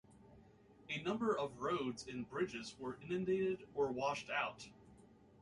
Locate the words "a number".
0.89-1.37